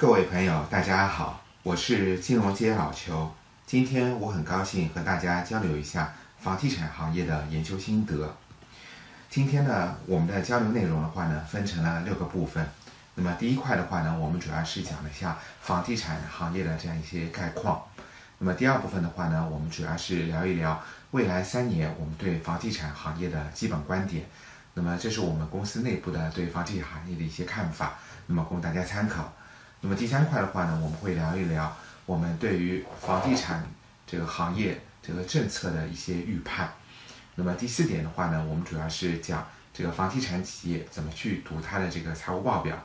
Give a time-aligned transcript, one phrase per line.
[0.00, 3.34] 各位朋友，大家好，我是金融街老邱。
[3.66, 8.32] 今天我很高兴和大家交流一下房地产行业的研究心得。
[9.28, 12.64] 今天呢，我们的交流内容的话呢，分成了六个部分。
[13.16, 17.82] 那么第一块的话呢，我们主要是讲了一下房地产行业的这样一些概况。
[18.38, 20.80] 那么第二部分的话呢，我们主要是聊一聊
[21.10, 24.24] 未来三年我们对房地产行业的基本观点。
[24.74, 29.32] 那么这是我们公司内部的对房地产行业的一些看法，那么供大家参考。
[29.80, 33.64] 那么第三块的话呢，我们会聊一聊我们对于房地产
[34.06, 36.72] 这个行业这个政策的一些预判。
[37.36, 42.76] 那么第四点的话呢，我们主要是讲这个房地产企业怎么去读它的这个财务报表。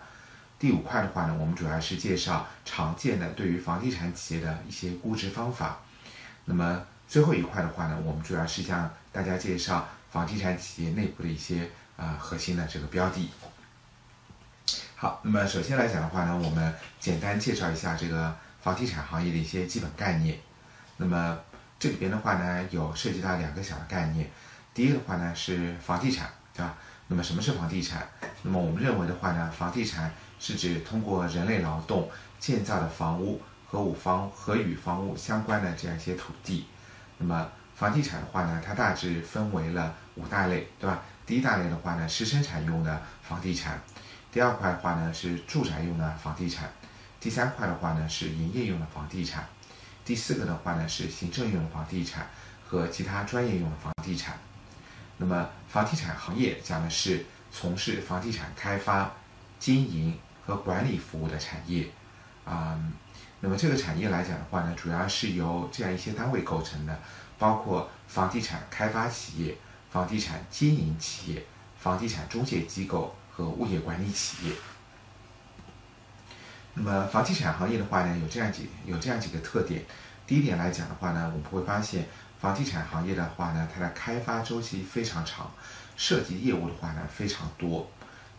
[0.60, 5.80] 第五块的话呢，我们主要是介绍常见的对于房地产企业的一些估值方法。
[6.46, 13.32] 那么最后一块的话呢，我们主要是向大家介绍房地产企业内部的一些啊核心的这个标的。
[15.04, 20.40] 好，那么首先来讲的话呢，我们简单介绍一下这个房地产行业的一些基本概念。
[20.96, 21.38] 那么
[21.78, 24.32] 这里边的话呢，有涉及到两个小的概念。
[24.74, 26.78] 第一个的话呢是房地产，对吧？
[27.10, 28.08] 那么什么是房地产？
[28.44, 36.66] 那么我们认为的话呢，房地产是指通过人类劳动建造的房屋和五房和与房屋相关的这样一些土地。
[37.18, 41.02] 那么房地产的话呢，它大致分为了五大类，对吧？
[41.26, 43.82] 第一大类的话呢是生产用的房地产，
[44.34, 46.70] 第二块的话呢是住宅用的房地产，
[47.20, 49.48] 第三块的话呢是营业用的房地产，
[50.04, 52.28] 第四个的话呢是行政用的房地产
[52.68, 54.40] 和其他专业用的房地产。
[55.18, 59.12] 那么房地产行业讲的是从事房地产开发、
[59.60, 60.18] 经营。
[60.46, 61.88] 和管理服务的产业，
[62.44, 62.78] 啊，
[63.40, 67.00] 那么这个产业来讲的话呢，主要是由这样一些单位构成的，
[67.40, 69.56] 包括房地产开发企业、
[69.90, 71.46] 房地产经营企业、
[71.80, 74.54] 房地产中介机构和物业管理企业。
[76.76, 79.84] 那么房地产行业的话呢，有这样几有这样几个特点。
[80.26, 82.08] 第一点来讲的话呢，我们会发现
[82.40, 85.52] 房地产行业的话呢，它的开发周期非常长，
[85.96, 87.90] 涉及业务的话呢非常多。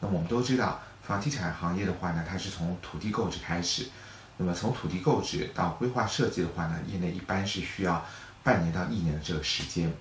[0.01, 0.81] 那我们都知道。
[1.05, 3.91] 房地产行业的话呢，它是从土地购置开始，
[4.39, 8.03] 那么从土地购置到规划设计的话呢，业内一般是需要
[8.43, 9.93] 半年到一年的这个时间。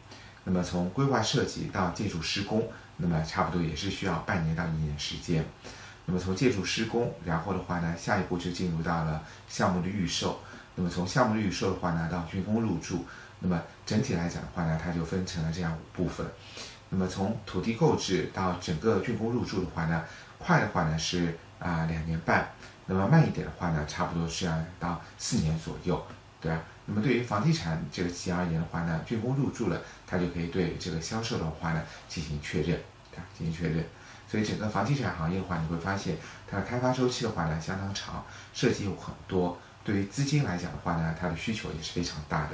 [0.46, 2.72] 那么从规划设计到建筑施工，
[3.04, 5.46] 那么差不多也是需要半年到一年时间。
[6.06, 10.40] 那么从建筑施工，然后的话呢，下一步就进入到了项目的预售。
[10.76, 13.06] 那么从项目的预售的话呢，到竣工入住，
[13.40, 16.26] 那么整体来讲的话呢，它就分成了这样五部分。
[16.90, 20.04] 那么从土地购置到整个竣工入住的话呢，
[20.40, 22.50] 快的话呢是啊两年半，
[22.86, 26.02] 那么慢一点的话呢，差不多是要到四年左右，
[26.40, 26.62] 对吧？
[26.86, 32.78] 那么对于房地产这个企业而言的话呢，竣工入住了，它就可以对这个销售的话呢进行确认，
[33.38, 33.86] 进行确认。
[34.28, 36.18] 所以整个房地产行业的话，你会发现
[36.50, 39.60] 它的开发周期的话呢相当长，涉及有很多。
[39.84, 42.52] 对于资金来讲的话呢，它的需求也是非常大的。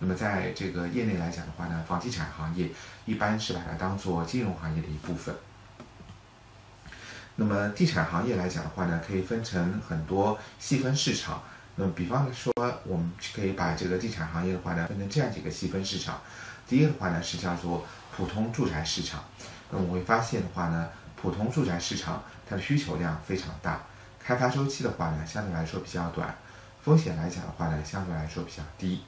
[0.00, 2.68] 那么在这个业内来讲的话呢，房地产行业
[3.06, 5.34] 一般是把它当做金融行业的一部分。
[7.36, 11.42] 那么地产行业来讲的话呢，可以分成很多细分市场。
[11.76, 12.52] 那么比方说，
[12.84, 16.20] 我们可以把这个地产行业的话呢，分成这样几个细分市场。
[16.72, 17.84] 第一个的话呢是叫做
[18.16, 19.22] 普通住宅市场。
[19.68, 23.78] 那我们会发现的话呢，普通住宅市场它的需求量非常大，
[24.18, 26.34] 开发周期的话呢相对来说比较短，
[26.82, 29.04] 风险来讲的话呢相对来说比较低。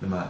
[0.00, 0.26] 那么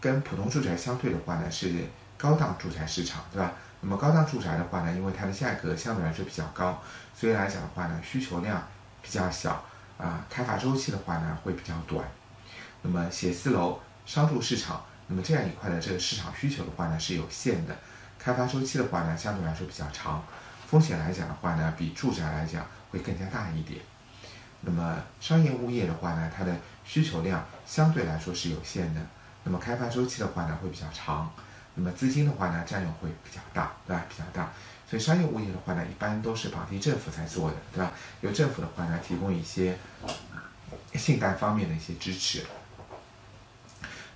[0.00, 1.74] 跟普通住宅相对的话呢是
[2.16, 3.54] 高档住宅市场，对吧？
[3.80, 6.80] 那么高档住宅的话呢，因为它的价格相对来说比较高，
[7.16, 8.64] 所以来讲的话呢，需求量
[9.02, 9.60] 比较小
[9.98, 12.06] 啊，开发周期的话呢会比较短。
[12.82, 17.76] 那么写字楼、商住市场，那么这样一块的这个市场需求的话呢是有限的，
[18.18, 20.24] 开发周期的话呢相对来说比较长，
[20.66, 23.80] 风险来讲的话呢比住宅来讲会更加大一点。
[24.62, 29.00] 那么商业物业的话呢，它的需求量相对来说是有限的，
[29.44, 31.30] 那么开发周期的话呢会比较长。
[31.78, 34.02] 那么资金的话呢，占用会比较大，对吧？
[34.08, 34.50] 比较大，
[34.88, 37.92] 所以商业物业的话呢，一般都是绑定政府在做的，对吧？
[38.22, 39.76] 由政府的话呢，提供一些
[40.94, 42.44] 信贷方面的一些支持。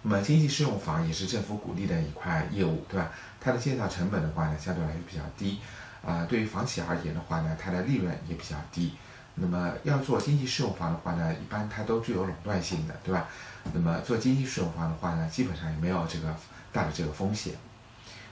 [0.03, 3.11] 那么经济适用房也是政府鼓励的一块业务，对吧？
[3.41, 5.59] 它的建造成本的话呢，相对来说比较低，
[6.05, 8.95] 啊，对于房企而言的话呢，它的利润也比较低。
[9.35, 13.29] 那么要做经济适用房的话呢，一般它都具有垄断性的，对吧？
[13.73, 16.35] 那么做经济适用房的话呢，基本上也没有这个。
[16.73, 17.53] 大的这个风险，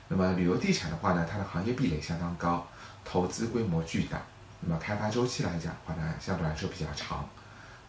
[0.06, 2.64] 那么旅游地产的话呢，它的行业壁垒相当高，
[3.04, 4.22] 投资规模巨大，
[4.60, 7.28] 那么开发周期来讲的话呢，相对来说比较长。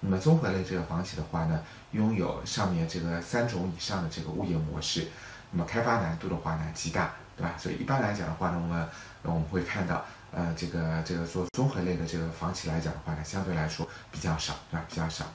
[0.02, 1.62] 那么综合类这个房企的话呢，
[1.92, 5.08] 拥有上面这个三种以上的这个物业模式，
[5.52, 7.54] 那么开发难度的话呢极大，对吧？
[7.58, 8.88] 所以一般来讲的话呢，我们
[9.24, 14.86] 我们会看到呃，这个这个做综合类的这个房企来讲的话呢，相对来说比较少，对吧？
[14.90, 15.26] 比较少。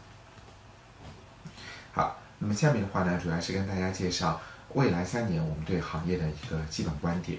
[1.93, 4.41] 好，那么下面的话呢，主要是跟大家介绍
[4.73, 7.39] 未来三年我们对行业的一个基本观点。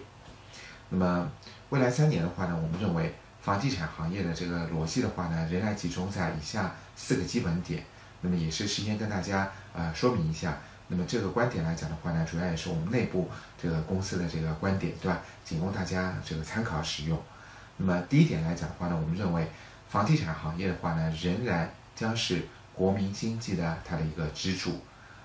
[0.90, 1.32] 那么
[1.70, 7.84] 未来三年的话呢，我们认为房地产行业的这个逻辑的话呢，仍然集中在以下四个基本点。
[8.22, 10.58] 那么也是事先跟大家呃说明一下。
[10.88, 13.30] 那么这个观点来讲的话呢，主要也是我们内部
[13.62, 15.20] 这个公司的这个观点，对吧？
[15.44, 17.20] 仅供大家这个参考使用。
[17.78, 19.48] 那么第一点来讲的话呢，我们认为
[19.90, 24.80] 房地产行业的话呢，仍然将是国民经济的它的一个支柱。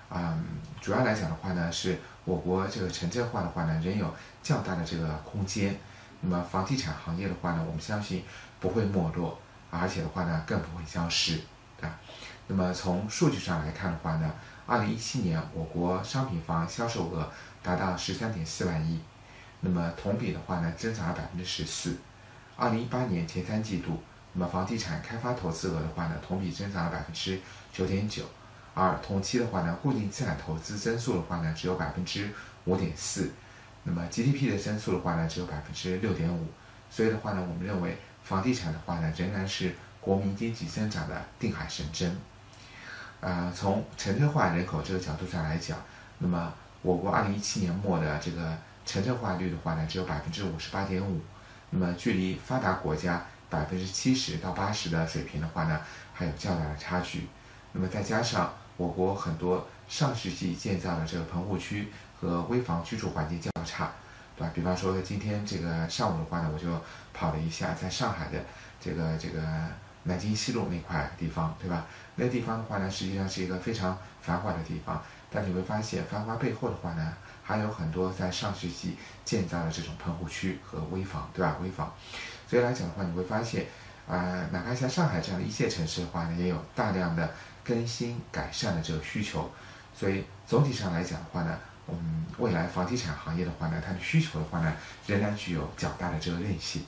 [0.09, 0.43] 嗯，
[0.81, 5.77] 主要来讲的话呢，是我国这个城镇化的话呢，仍有较大的这个空间。
[6.21, 8.23] 那么房地产行业的话呢，我们相信
[8.59, 9.39] 不会没落，
[9.69, 11.39] 而且的话呢，更不会消失，
[11.81, 11.99] 啊？
[12.47, 14.33] 那么从数据上来看的话呢，
[14.65, 17.29] 二零一七年我国商品房销售额
[17.63, 18.99] 达到十三点四万亿，
[19.61, 21.97] 那么同比的话呢，增长了百分之十四。
[22.57, 24.01] 二零一八年前三季度，
[24.33, 27.39] 那么房地产开发投资额的话呢，同比增长了百分之
[27.71, 28.23] 九点九，
[28.73, 32.29] 而同期的话呢，固定资产投资增速的话呢，只有百分之
[32.65, 33.31] 五点四，
[33.83, 36.47] 那么 GDP 的增速的话呢，只有百分之六点五，
[36.89, 42.19] 所以的话呢，我们认为房地产的话呢，仍然是国民经济增长的定海神针。
[43.21, 45.77] 呃，从城镇化人口这个角度上来讲，
[46.17, 46.51] 那么
[46.81, 51.21] 我国二零一七年末的这个城镇化率的话呢，只有百分之五十八点五。
[51.69, 55.79] 那么，距离发达国家百分之七十到八十的水平的话呢，
[56.13, 57.29] 还有较大的差距。
[57.71, 61.89] 那么再加上我国很多上世纪建造的这个棚户区
[62.19, 63.91] 和危房居住环境较差，
[64.35, 64.51] 对吧？
[64.53, 66.67] 比方说今天这个上午的话呢，我就
[67.13, 68.43] 跑了一下在上海的
[68.81, 69.41] 这个这个
[70.03, 71.85] 南京西路那块地方，对吧？
[72.15, 77.13] 那地方的话呢，实际上是一个非常繁华的地方，但你会发现繁华背后的话呢。
[77.43, 78.95] 还有很多在上世纪
[79.25, 81.57] 建造的这种棚户区和危房，对吧？
[81.61, 81.93] 危房，
[82.47, 83.65] 所以来讲的话，你会发现，
[84.07, 87.29] 啊，哪怕像上海这样的一线城市的话呢，也有大量的
[87.61, 89.51] 更新改善的这个需求。
[89.93, 91.59] 所以总体上来讲的话呢，
[91.89, 94.73] 嗯，未来房地产行业的话呢，它的需求的话呢，
[95.05, 96.85] 仍然具有较大的这个韧性。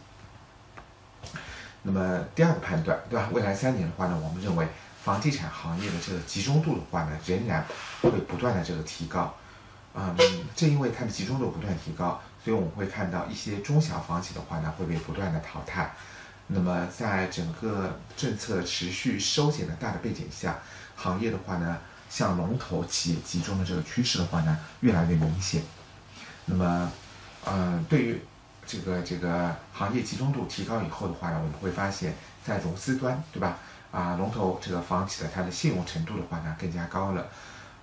[1.83, 3.29] 那么第二个判断，对吧？
[3.31, 4.67] 未来三年的话呢，我们认为
[5.03, 7.65] 房地产行业的这个集中度的话呢，仍然
[8.01, 9.35] 会不断的这个提高。
[9.93, 10.15] 嗯，
[10.55, 15.93] 正因为它的集中度不断提高，所以我们会看到一些中小房企的话呢会被不断的淘汰。
[16.47, 20.59] 那么在整个政策持续收紧的大的背景下，
[20.95, 21.77] 行业的话呢
[22.09, 25.61] 向龙头企业集中的这个趋势的话呢越来越明显。
[26.45, 26.91] 那么，
[27.45, 28.21] 嗯，对于
[28.65, 32.13] 这个这个行业集中度提高以后的话呢，我们会发现，
[32.43, 33.57] 在融资端，对吧？
[33.91, 37.27] 啊，龙头这个房企的它的信用程度的话呢更加高了，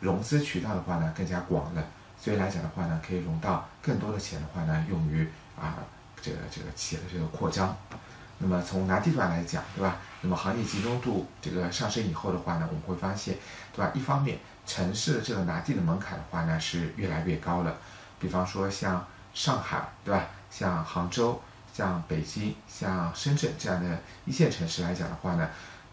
[0.00, 1.84] 融资渠道的话呢更加广了。
[2.20, 5.26] 所以来讲的话呢，可以融到更多的钱的话呢，用于
[5.58, 5.76] 啊
[6.20, 7.76] 这个这个企业的这个扩张。
[8.38, 9.98] 那么从拿地段来讲，对吧？
[10.22, 13.36] 那么行业集中度这个上升以后的话呢，我们会发现，
[13.74, 13.92] 对吧？
[13.94, 17.76] 一方面，城市的这个拿地的门槛的话呢是越来越高了。
[18.18, 20.26] 比方说像上海，对吧？
[20.50, 21.40] 像杭州、
[21.72, 25.48] 像北京、像深圳这样的一线城市来讲的话呢，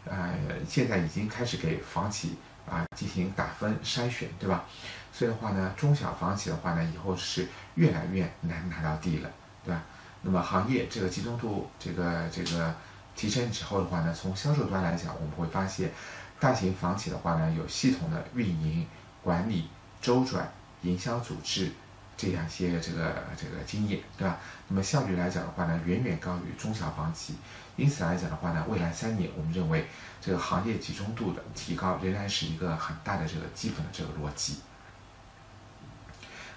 [0.05, 0.33] 呃，
[0.67, 2.35] 现在已经开始给房企
[2.69, 4.65] 啊进行打分筛选，对吧？
[5.13, 9.29] 所以的话呢，中小房企的话呢，以后是越来越难拿到地了，
[9.63, 9.83] 对吧？
[10.23, 12.73] 那么行业这个集中度这个这个
[13.15, 15.91] 提升之后的话呢，从销售端来讲，我们会发现，
[16.39, 18.85] 大型房企的话呢，有系统的运营
[19.23, 19.69] 管理、
[20.01, 21.71] 周转、营销组织
[22.17, 24.37] 这样一些这个这个经验，对吧？
[24.67, 27.35] 那么效率来讲的话呢，远远高于中小房企。
[27.75, 29.85] 因此来讲的话呢，未来三年，我们认为
[30.19, 34.55] 这个行业集中度的提高仍然是一个很大的这个基本的这个逻辑。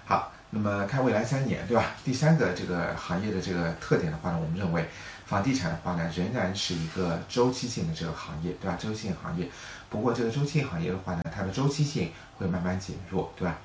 [0.03, 1.91] 好，那么看未来三年，对吧？
[2.03, 4.89] 第三个这个行业的这个特点的话呢，我们认为
[5.27, 8.75] 房地产的话呢，仍然是一个周期性的这个行业，对吧？
[8.77, 9.47] 周期性行业，
[9.91, 13.57] 不过这个周期性行业的话呢，它的周期性会慢慢减弱，对吧？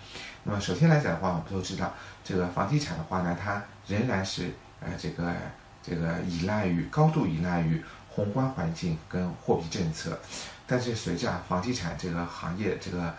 [0.45, 1.92] 那么首先来讲的话，我们都知道，
[2.25, 5.30] 这个房地产的话呢，它仍然是呃这个
[5.83, 10.18] 这个依赖于高度依赖于宏观环境跟货币政策，
[10.66, 13.14] 但是随着房地产这个行业这个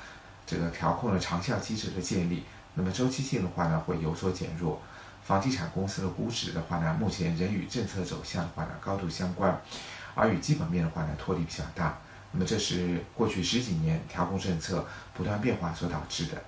[0.48, 2.44] 这个调控的长效机制的建立。
[2.74, 4.82] 那么周期性的话呢，会有所减弱。
[5.24, 9.62] 房地产公司的估值的话呢，目前仍与政策走向的话呢高度相关，
[10.16, 11.98] 而与基本面的话呢脱离比较大。
[12.38, 16.40] 那么这是过去十几年调控政策不断变化所导致的。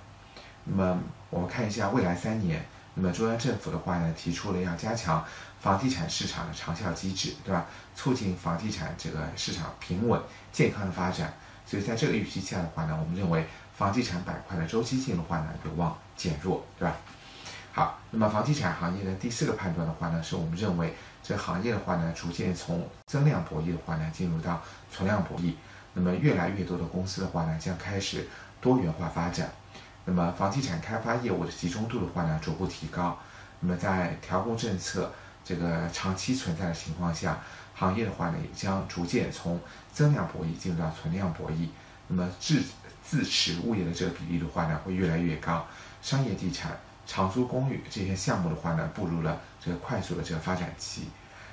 [0.62, 5.24] 那么我们看一下未来三年，那么中央政府的话呢提出了要加强
[5.60, 7.66] 房地产市场的长效机制，对吧？
[7.96, 11.34] 促进房地产这个市场平稳健康的发展。
[11.66, 13.44] 所以在这个预期下的话呢，我们认为
[13.76, 15.98] 房地产板块的周期性的话呢有望。
[16.16, 16.94] 减弱，对吧？
[17.72, 24.60] 好，那么房地产行业的第四个判断的话呢，是我们认为这个行业的话呢，逐渐从增量博弈的话呢，进入到
[24.92, 25.54] 存量博弈。
[25.94, 28.28] 那么越来越多的公司的话呢，将开始
[28.60, 29.50] 多元化发展。
[30.04, 33.18] 那么房地产开发业务的集中度的话呢，逐步提高。
[33.60, 35.12] 那么在调控政策
[35.44, 37.38] 这个长期存在的情况下，
[37.74, 39.60] 行业的话呢，也将逐渐从
[39.92, 41.68] 增量博弈进入到存量博弈。
[42.08, 42.62] 那么自
[43.04, 45.66] 自持物业的这个比例的话呢，会越来越高。
[46.00, 51.08] 商业地产、长租公寓这些项目的话呢，步入了这个快速的这个发展期。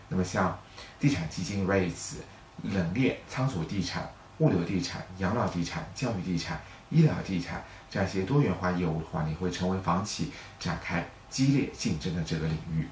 [0.08, 0.58] 那么像
[1.00, 2.16] 地产基金 REITs、
[2.64, 12.88] 冷链仓储地产、物流地产、养老地产、教育地产、医疗地产这样一些多元化业务的话，你会成为房企展开激烈竞争的这个领域。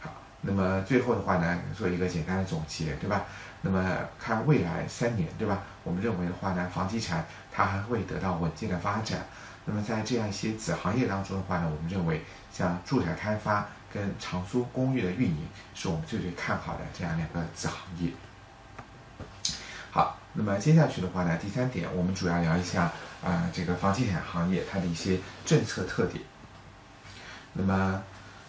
[0.00, 0.10] 好，
[0.42, 3.24] 那么最后的话呢，做一个简单的总结，对吧？
[3.62, 5.62] 那么看未来三年，对吧？
[5.82, 9.26] 我们认为的话呢，房地产它还会得到稳健的发展。
[9.64, 12.22] 那么在这样一些子行业当中的话呢，我们认为
[12.52, 18.10] 像住宅开发跟长租公寓的运营是我们最最看好的这样两个子行业。
[20.38, 22.92] 那么接下去的话呢，第三点我们主要聊一下
[23.24, 26.22] 啊这个房地产行业它的一些政策特点。
[27.54, 28.00] 那么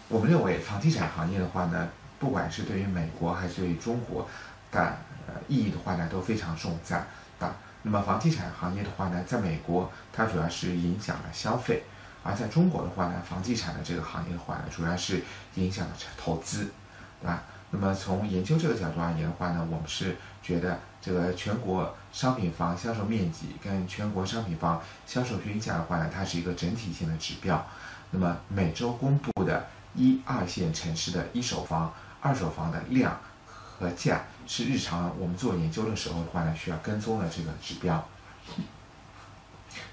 [0.08, 4.29] 我们认为房地产行业的话呢，不管是对于美国还是对于中国。
[4.72, 4.79] 的
[5.25, 7.03] 呃意义的话呢都非常重在
[7.39, 7.55] 啊。
[7.81, 11.81] 那么房地产行业的话呢，在美国它主要是影响了消费，
[12.22, 15.24] 而在中国的话呢，房地产的这个行业的话呢，主要是
[15.55, 15.93] 影响了
[16.24, 16.69] 投资，
[17.19, 17.41] 对吧？
[17.71, 27.65] 那么从研究这个角度而言的话呢，我们是觉得这个全国商品房销售面积跟全国商品房销售均价的话呢，它是一个整体性的指标。
[28.11, 33.19] 那么每周公布的一二线城市的一手房、二手房的量。
[33.79, 38.05] 和价是日常我们做研究的时候的话呢，需要跟踪的这个指标。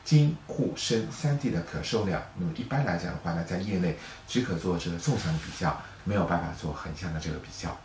[0.05, 7.77] 京沪深三地的可售量，那么一般来讲的话呢，在业内只可做这个纵向比较，没有办法做横向的这个比较。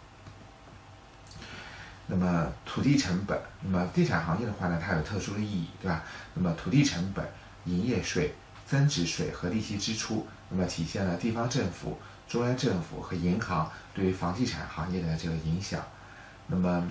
[2.08, 6.04] 那么土地成本，那么地产行业的话呢，它有特殊的意义，对吧？
[6.36, 7.26] 那么土地成本、
[7.66, 8.34] 营业税、
[8.68, 12.00] 增值税和利息支出，那么体现了地方政府。
[12.28, 15.84] 中央政府和银行对于房地产行业的这个影响，
[16.48, 16.82] 那么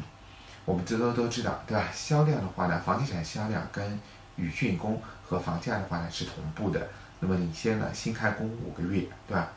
[0.66, 1.88] 我们这都都知道，对吧？
[1.94, 3.98] 销量的话呢，房地产销量跟
[4.36, 6.88] 与竣工和房价的话呢是同步的，
[7.20, 9.48] 那么领先了新开工五个月，对吧？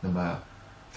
[0.00, 0.38] 那么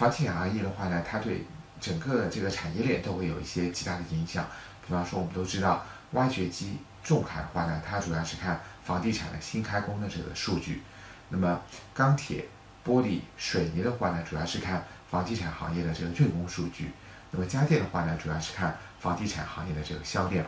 [0.01, 1.45] 房地产行业的话呢，它对
[1.79, 4.47] 整个这个产业链都会有一些极大的影响。
[4.83, 10.81] 比方说，我们都知道，挖掘机、重卡的话呢，它主要是看房地产的新开工的这个数据，
[11.29, 11.61] 那么
[11.93, 12.45] 钢铁。
[12.83, 16.85] 玻璃、水泥的话呢，主要是看房地产行业的这个竣工数据；
[17.29, 20.43] 那么家电的话呢，主要是看房地产行业的这个销量。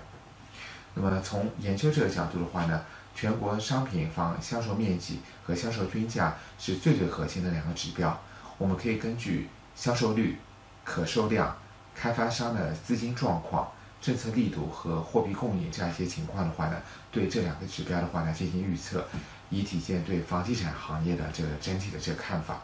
[0.95, 2.81] 那么从研究这个角度的话呢，
[3.15, 8.19] 全国商品房销售面积和销售均价是最最核心的两个指标。
[8.57, 10.37] 我们可以根据销售率、
[10.83, 11.57] 可售量、
[11.95, 16.81] 开发商的资金状况、政策力度和货币供应这样一些情况的话呢，
[17.11, 19.07] 对这两个指标的话呢进行预测。
[19.49, 22.59] 以体现对房地产行业的这个整体的这个看法。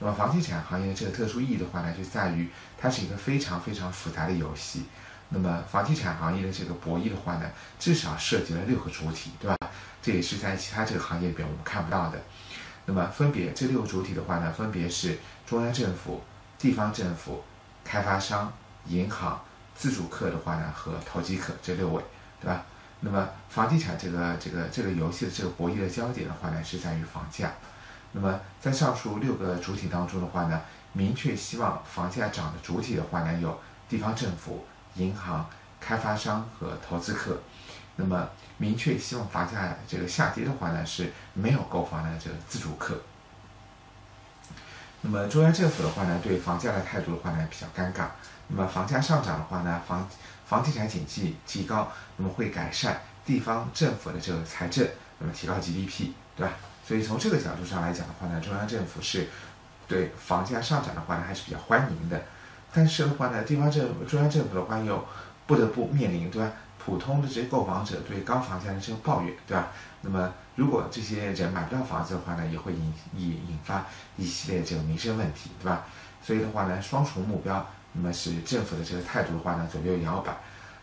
[0.00, 4.82] 那么，房地产行业的这个特殊意义的话呢，就在于它是一个非常非常复杂的游戏。
[5.30, 9.56] 那么，房地产行业的这个博弈的话呢，至少涉及了六个主体，对吧？
[10.02, 12.20] 这也是在其他这个行业里边我们看不到的。
[12.86, 16.22] 那么，分别这六个主体的话呢，分别是中央政府、
[16.58, 17.42] 地方政府、
[17.82, 18.52] 开发商、
[18.86, 19.42] 银行、
[19.74, 22.02] 自主客的话呢和投机客这六位，
[22.40, 22.62] 对吧？
[23.00, 27.52] 那么房地产这个这个这个游戏的这个博弈的焦点的话呢，是在于房价。
[28.12, 30.60] 那么在上述六个主体当中的话呢，
[30.92, 34.64] 明确希望房价涨的主体的话呢，有地方政府、
[34.96, 35.48] 银行、
[35.80, 37.38] 开发商和投资客。
[37.96, 43.00] 那么明确希望房价这个下跌的话呢，是没有购房的这个自主客。
[45.02, 48.06] 那么中央政府的话呢，对房价的态度的话呢，比较尴尬。
[48.48, 50.08] 那么房价上涨的话呢，房
[50.46, 54.86] 房地产景气提高，那么会改善地方政府的这个财政，
[55.18, 56.54] 那么提高 GDP，对吧？
[56.86, 59.28] 所以从这个角度上来讲的话呢，中央政府是
[59.86, 62.22] 对房价上涨的话呢还是比较欢迎的。
[62.72, 65.06] 但是的话呢，地方政、中央政府的话又
[65.46, 66.50] 不得不面临，对吧？
[66.84, 69.68] 普通的这些购房者对高房价的这个抱怨，对吧？
[70.02, 73.86] 那么如果这些人买不到房子的话呢，也会引引引发
[74.16, 75.86] 一系列这个民生问题，对吧？
[76.22, 77.66] 所以的话呢，双重目标。
[77.96, 80.36] 那么使政府的这个态度的话呢左右摇摆。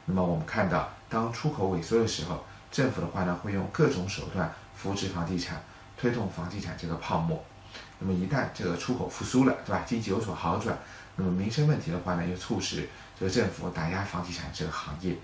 [0.05, 5.61] 那么我们看到，当出口萎缩的时候，政府的话呢会用各种手段扶持房地产，
[5.97, 7.43] 推动房地产这个泡沫。
[7.99, 9.83] 那么一旦这个出口复苏了，对吧？
[9.85, 10.75] 经济有所好转，
[11.17, 12.89] 那么民生问题的话呢又促使
[13.19, 15.15] 这个政府打压房地产这个行业。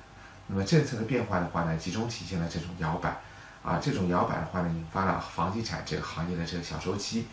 [0.48, 3.16] 那么政策的变化的话呢，集中体现了这种摇摆。
[3.64, 7.28] 啊，这种摇摆的话呢，引发了房地产这个行业的这个小周期。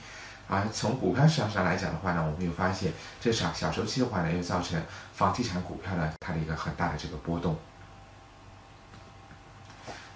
[0.48, 4.82] 而从股票市场上来讲的话呢，我们又发现这场小周期的话呢，又造成
[5.14, 7.56] 房地产股票呢它的一个很大的这个波动。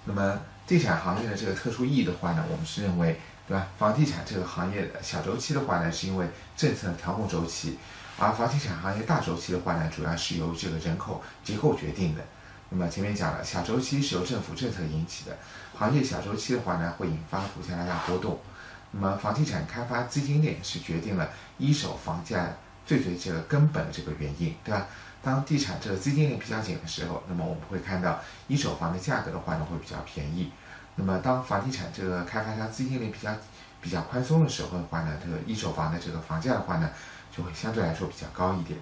[0.07, 3.69] 那么地产行业的这个特殊意义的话呢，我们是认为，对吧？
[3.79, 6.27] 房地产这个行业小周期的话呢，是因为
[6.57, 7.79] 政策调控周期，
[8.19, 12.23] 而房地产行业大周期的话呢，主要是由这个人口结构决定的。
[12.71, 15.37] 那么前面讲了，小周期是由政府政策引起的，
[15.77, 18.39] 行业小周期的话呢，会引发股价大大波动。
[18.91, 22.51] 那么房地产开发资金链是决定了一手房价
[22.87, 24.87] 最最这个根本的这个原因，对吧？
[25.21, 30.51] 当地产这个资金链比较紧的时候，那么我们会看到一手房的价格的话呢会比较便宜。
[30.95, 33.31] 那么当房地产这个开发商资金链比较
[33.81, 36.91] 比较宽松的时候的话呢，这个一手房的这个房价的话呢
[37.37, 38.79] 就会相对来说比较高一点。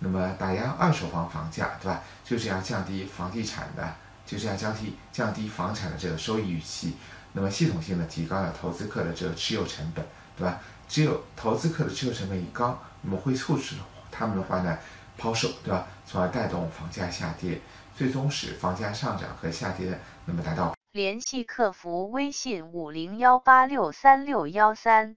[0.00, 2.02] 那么打压二手房房价，对吧？
[2.24, 3.94] 就是要降低房地产的，
[4.26, 6.96] 就是要降低降低房产的这个收益预期。
[7.32, 10.04] 那么系统性的提高了投资客的这个持有成本，
[10.36, 10.60] 对吧？
[10.88, 13.76] 只有投资客的持有成本一高，那么会促使
[14.10, 14.76] 他们的话呢
[15.16, 15.86] 抛售，对吧？
[16.04, 17.60] 从而带动房价下跌，
[17.96, 20.74] 最终使房价上涨和下跌的那么达到。
[20.92, 25.16] 联系客服微信五零幺八六三六幺三，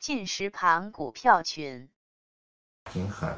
[0.00, 1.88] 进食盘股票群。
[2.92, 3.32] 平衡，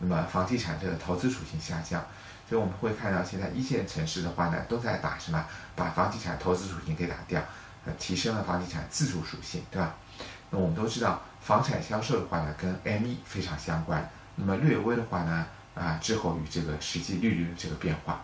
[0.00, 2.04] 那么房地产这个投资属性下降，
[2.48, 5.46] 所以我们会看到现在一线城市的话呢，都在打什么？
[5.76, 7.40] 把房地产投资属性给打掉。
[7.86, 9.94] 呃，提升了房地产自主属性，对吧？
[10.50, 14.06] 那我们都知道，房产销售的话呢，跟 M 一非常相关。
[14.34, 18.22] 那么略微的话呢，啊，滞后于这个实际利率的这个变化。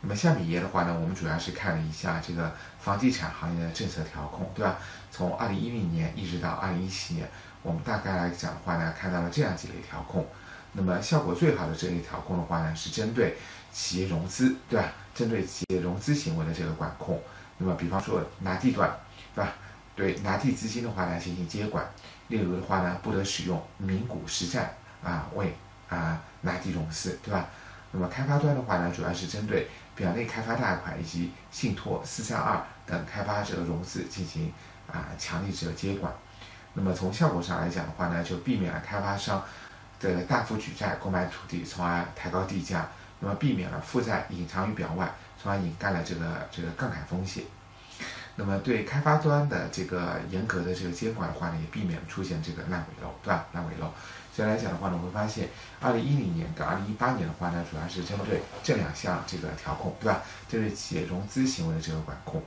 [0.00, 4.76] 那么下面一页的话呢，我们主要是看了一下这个房地产行业的政策调控，对吧？
[5.10, 7.28] 从二零一零年一直到二零一七年，
[7.62, 10.24] 我们大概来讲的话呢，看到了这样几类调控。
[10.72, 13.36] 那么效果最好的这类调控的话呢，是针对
[13.72, 14.92] 企业融资，对吧？
[15.14, 17.20] 针对企业融资行为的这个管控。
[17.58, 18.90] 那么，比方说拿地段，
[19.34, 19.52] 对吧？
[19.94, 21.84] 对拿地资金的话呢进行接管，
[22.28, 24.74] 例如的话呢，不得使用名股实债
[25.04, 25.54] 啊为
[25.90, 27.46] 啊拿地融资，对吧？
[27.90, 34.50] 那么开发端的话呢，主要是针对表内开发贷款以及信托四三二等开发者融资进行
[34.90, 36.10] 啊强力这个接管。
[36.72, 39.44] 那么从效果上来讲的话呢，就避免了开发商
[40.02, 42.88] 的大幅举债购买土地，从而抬高地价，
[43.20, 45.12] 那么避免了负债隐藏于表外。
[45.42, 47.42] 从而引盖了这个这个杠杆风险，
[48.36, 53.44] 那么对开发端的这个严格的这个监管的话呢，也避免出现这个烂尾楼，对吧？
[53.52, 53.90] 烂尾楼，
[54.32, 55.48] 所以来讲的话呢，我会发现，
[55.80, 60.22] 二零一零年跟二零一八年的话呢，主要是针对这两项这个调控，对吧？
[60.48, 62.40] 针对企业融资行为的这个管控。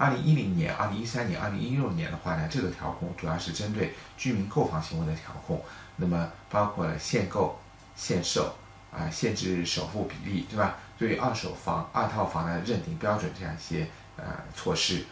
[0.00, 5.62] 二零一零年、二零一三年、二零一六年的话呢，这个调控主要是针对居民购房行为的调控，
[5.96, 7.60] 那么包括了限购、
[7.94, 8.54] 限售
[8.90, 10.76] 啊，限制首付比例，对吧？
[10.98, 13.86] 对于二手房、二套房的认定标准这样一些
[14.16, 15.04] 呃措施，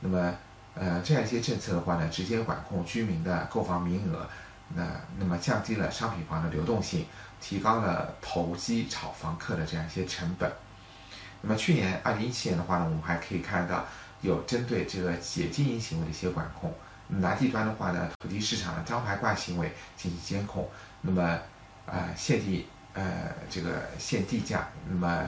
[0.00, 0.34] 那么
[0.74, 4.28] 呃这样一些政策的话呢，直接管控居民的购房名额，
[4.74, 4.84] 那
[5.18, 7.06] 那么降低了商品房的流动性，
[7.40, 10.52] 提高了投机炒房客的这样一些成本。
[11.42, 13.84] 那么去年二零一七年的话呢，我们还可以看到
[14.22, 16.72] 有针对这个企业经营行为的一些管控。
[17.08, 20.68] 拿地端的话呢，土地市场的招牌挂行为进行监控，
[21.02, 21.38] 那么
[21.84, 22.66] 呃限地。
[22.94, 25.26] 呃，这个限地价，那么，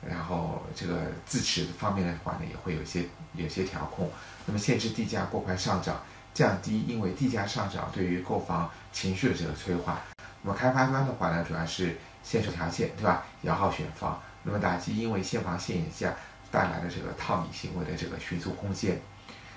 [0.00, 4.10] 然后这个自持方面的话呢，也会有些有些调控，
[4.46, 6.00] 那么限制地价过快上涨，
[6.32, 10.00] 降低因为地价上涨对于购房情绪的这个催化。
[10.40, 13.26] 那么开发端的话呢，主要是限售条件，对吧？
[13.42, 16.14] 摇号选房，那么打击因为限房限价
[16.50, 19.00] 带来的这个套利行为的这个寻租空间。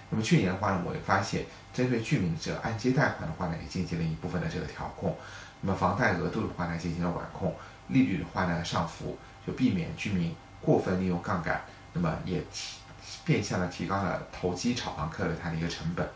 [0.10, 5.15] 那么去年的话呢，我也发现，针对居民的这个按揭贷款的话呢，也进行了一部分的这个调控。
[5.62, 7.52] 那么房贷额度的话呢，进行了管控；
[7.89, 11.62] 利率的话呢，上浮，就避免居民过分利用杠杆。
[11.93, 12.78] 那么也提
[13.23, 16.10] 变相的提高了投机炒房客的它的一个成本。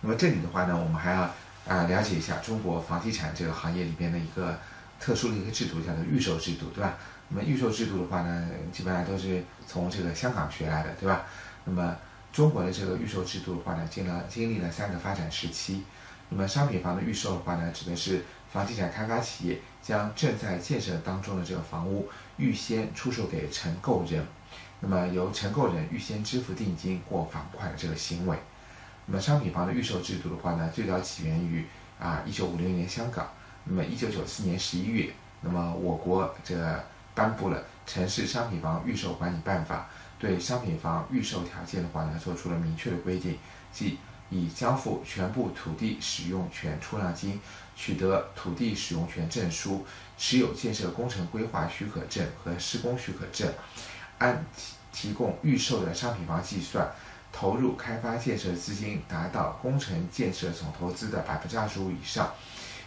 [0.00, 1.22] 那么这里的话呢，我们还要
[1.66, 4.58] 啊了解一下中国房地产这个行业里边的一个
[4.98, 6.94] 特殊的一个制度，叫做预售制度，对吧？
[7.34, 11.26] 那么预售制度的话呢，基本上都是从这个香港学来的，对吧？
[11.64, 11.96] 那么
[12.32, 15.82] 中国的这个预售制度的话呢，经了经历了三个发展时期。
[16.28, 24.24] 那么商品房的预售的话呢，指的是房地产开发企业将正在建设当中的这个房屋预先出售给承购人，
[24.78, 28.38] 那么由承购人预先支付定金或房款的这个行为。
[29.06, 31.66] 那么商品房的预售制度的话呢，最早起源于
[31.98, 33.28] 啊一九五六年香港，
[33.64, 36.82] 那么一九九四年十一月，那么我国这个
[37.14, 39.88] 颁布了《城市商品房预售管理办法》，
[40.20, 43.38] 对商品房预售条件的话呢，做出了明确的规定，
[43.72, 43.98] 即。
[44.30, 47.38] 已交付全部土地使用权出让金，
[47.76, 49.86] 取得土地使用权证书，
[50.18, 53.52] 持有建设工程规划许可证和施工许可证，
[54.18, 56.90] 按提提供预售的商品房计算，
[57.32, 62.32] 投入开发建设资金达到工程建设总投资的百分之二十五以上，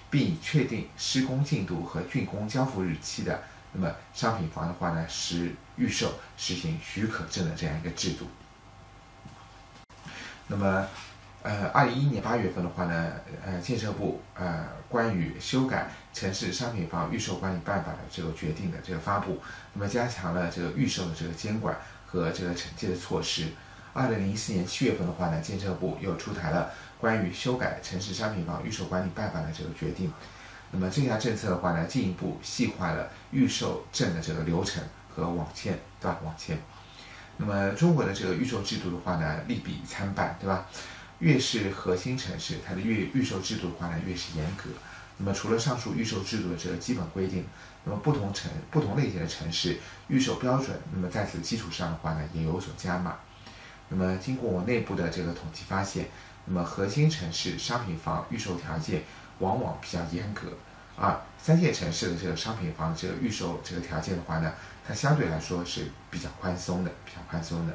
[0.10, 3.44] 并已确定施工进度和竣工交付日期的，
[3.80, 8.26] 那么商品房的话呢，实预售实行许可证的这样一个制度。
[10.48, 10.88] 那么，
[11.44, 13.12] 呃，二零一一年八月份的话呢，
[13.46, 19.40] 呃，建设部呃关于修改城市商品房预售管理办法的这个决定的这个发布，
[19.74, 23.50] 那么加强了这个预售的这个监管和这个惩戒的措施。
[23.94, 30.12] 二零零四年七月份的话呢，建设部又出台了关于修改城市商品房预售管理办法的这个决定。
[30.72, 36.20] 那么这项政策的话呢，进一步细化了预售证的这个流程和网签，对吧？
[36.24, 36.58] 网签。
[37.38, 40.66] 那么中国的这个预售制度的话呢，利弊参半，对吧？
[41.20, 44.70] 越是核心城市，它的预预售制度的话呢，越是严格。
[45.18, 47.44] 那么除了上述预售制度的这个基本规定，
[47.84, 53.16] 那么不同城不同类型的城市预售标准，那么在此基础上的话呢，也有所加码。
[53.90, 56.10] 那么经过我内部的这个统计发现，
[56.46, 59.02] 那么核心城市商品房预售条件
[59.40, 60.48] 往往比较严格，
[60.96, 64.52] 而三线城市的这个商品房这个预售这个条件的话呢，
[64.88, 67.74] 它相对来说是比较宽松的，比较宽松的。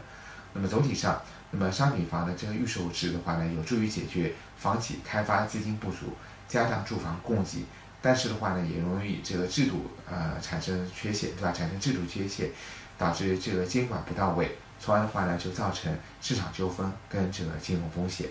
[0.53, 6.15] 那么总体上，那么商品房的这个预售制的话呢，有助于解决房企开发资金不足，
[6.49, 7.65] 加大住房供给，
[8.03, 11.53] 但是的话呢，也容易这个制度呃产生缺陷，对吧？
[11.53, 12.51] 产生制度缺陷，
[12.99, 14.59] 导致这个监管不到位。
[14.79, 18.27] 从而的话呢，就造成市场纠纷跟这个金融风险。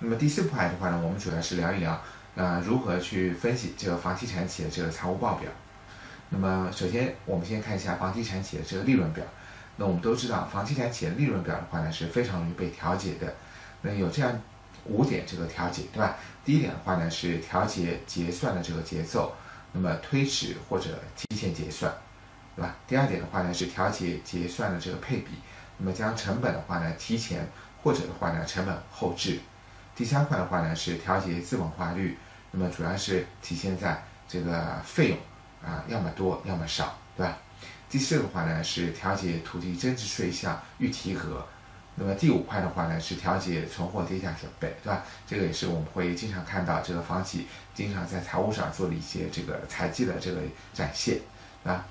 [0.00, 2.00] 那么第四部分的话呢，我们主要是聊一聊，
[2.36, 5.50] 呃，如何去分析这个房地产企业这个财务报表。
[6.30, 9.24] 那么首先，我们先看一下房地产企业这个利润表。
[9.76, 13.34] 那我们都知道，房地产企业利润表的话呢，是非常容易被调节的。
[13.82, 14.40] 那有这样
[14.84, 16.16] 五点这个调节，对吧？
[16.44, 19.34] 第一点的话呢，是调节结算的这个节奏，
[19.72, 21.92] 那么推迟或者提前结算。
[22.54, 22.76] 对吧？
[22.88, 25.28] 第二点的话呢是调节结算的这个配比，
[25.76, 27.48] 那么将成本的话呢提前
[27.82, 29.38] 或者的话呢成本后置。
[29.98, 32.16] 第三块的话呢是调节资本化率，
[32.52, 35.18] 那么主要是体现在这个费用
[35.60, 37.36] 啊要么多要么少，对吧？
[37.90, 41.44] 第四个话呢是调节土地增值税项预提额，
[41.96, 45.02] 那么第五块的话呢是调节存货跌价准备，对吧？
[45.26, 50.40] 这个也是我们会经常看到这个房企经常在财务上做的一些这个财绩的这个
[50.72, 51.18] 展现，
[51.64, 51.84] 啊。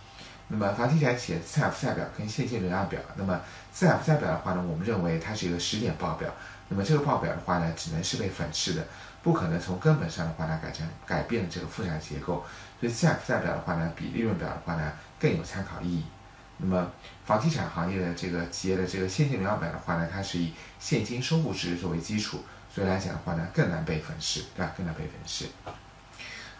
[0.49, 3.41] 那么房地产企业资产负债表跟现金流量表，那么
[3.73, 6.33] 资产负债表的话呢，我们认为它是一个时点报表。
[6.69, 8.85] 那么这个报表的话呢，只能是被粉饰的，
[9.23, 12.45] 不可能从根本上的话呢改成改变这个负债结构。
[12.79, 16.03] 所以资产负债表的话呢，比利润表的话呢更有参考意义。
[16.57, 16.91] 那么
[17.25, 24.73] 房地产行业的这个企业的这个现金流量表的话呢，它是以现金收付值作为基础，所以来讲的话呢，更难被粉饰，对吧？
[24.75, 25.45] 更难被粉饰。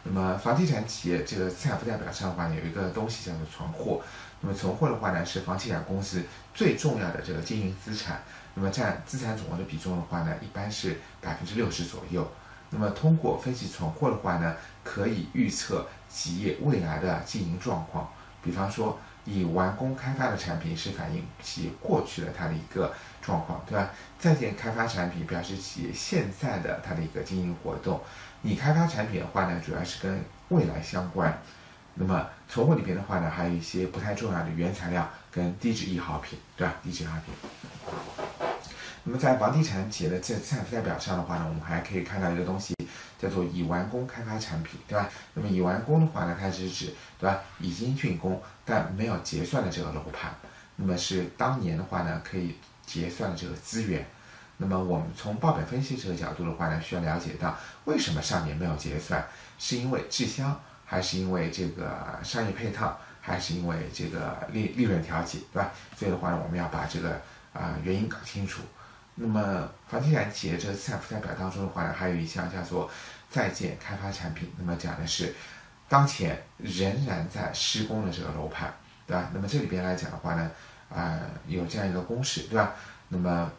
[0.03, 4.01] 那么房地产企业这个资产负债表上的话，有一个东西叫做存货。
[4.39, 8.21] 那么存货的话呢，是房地产公司最重要的这个经营资产。
[8.59, 12.27] 那么占资产总额的比重的话呢，一般是百分之六十左右。
[12.71, 18.09] 那么通过分析存货的话呢，可以预测企业未来的经营状况。
[18.41, 22.91] 比方说，已完工开发的产品是反映企业过去的它的一个
[23.21, 23.91] 状况，对吧？
[24.17, 28.01] 在建开发产品表示企业现在的它的一个经营活动。
[28.41, 31.39] 你开发产品的话呢，主要是跟未来相关。
[31.93, 36.75] 那么存货里边的话呢，还有一些不太重要的原材料跟低值易耗品，对吧？
[36.83, 37.33] 低值易耗品。
[39.03, 42.75] 那么在房地产企业的这资产负债表上的话呢，我们还可以看到一个东西，
[43.17, 45.09] 叫做已完工开发产品，对吧？
[45.33, 47.39] 那么已完工的话呢，它是指对吧？
[47.59, 50.35] 已经竣工但没有结算的这个楼盘，
[50.75, 54.05] 那么是当年的话呢，可以结算的这个资源。
[54.57, 59.25] 那么我们从报表分析这个角度的话呢，需要了解到为什么上年没有结算，
[59.57, 65.69] 是因为滞销，还是因为这个商业配套，还是因为这个利利润调节，对吧？
[65.97, 67.19] 所以的话呢，我们要把这个
[67.51, 68.61] 啊原因搞清楚。
[69.15, 72.89] 那么房地产企业这资产负债表当中的话呢，还有一项叫做
[73.29, 75.35] 在建开发产品，那么讲的是
[75.89, 78.73] 当前仍然在施工的这个楼盘，
[79.05, 79.29] 对吧？
[79.33, 80.49] 那么这里边来讲的话呢，
[80.89, 82.75] 啊有这样一个公式，对吧？
[83.09, 83.51] 那么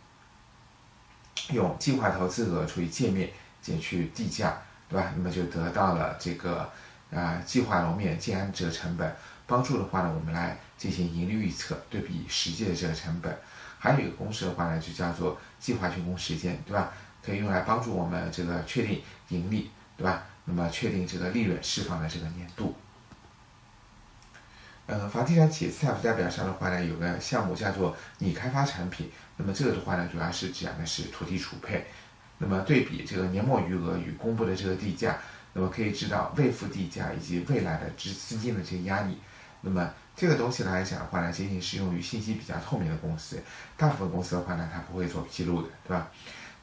[1.50, 3.28] 用计划投资额除以界面
[3.60, 4.56] 减去地价，
[4.88, 5.12] 对吧？
[5.14, 6.70] 那么就得到了这个
[7.12, 9.14] 啊计划楼面建安折成本，
[9.48, 13.36] 帮助的话呢，我们来进行盈利预测，对比实际的这个成本。
[13.78, 16.92] 还有一个公式的话呢，就叫做计划竣工时间，对吧？
[17.24, 20.24] 可以用来帮助我们这个确定盈利，对吧？
[20.44, 22.74] 那么确定这个利润释放的这个年度。
[24.86, 29.10] 呃，房地产企业资产负债表上的话呢，有个项目叫做拟开发产品。
[29.36, 31.86] 那么这个的话呢，主要是讲的是土地储备。
[32.38, 35.18] 那么对比这个年末余额与公布的这个地价，
[35.52, 39.18] 那么可以知道未付地价以及未来的资资金的这个压力。
[39.68, 43.38] 那么这个东西来讲的话呢，仅仅适用于信息比较透明的公司，
[43.76, 46.08] 大部分公司的话呢，它不会做披露的，对吧？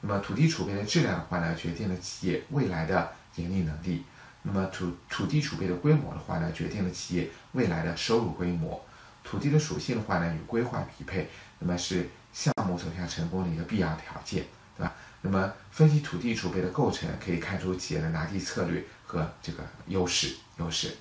[0.02, 4.04] 那么土地储备的质量的话呢，决定了企业未来的盈利能力。
[4.42, 8.84] 那么土土地储备的规模的话呢，决定了企业未来的收入规模。
[9.24, 14.44] 土地的属性的话呢，与规划匹配，那么是项目走向成功的一个必要条件，
[14.76, 14.94] 对吧？
[15.22, 20.96] 那么分析土地储备的构成，可以看出企业的拿地策略和这个优势优势。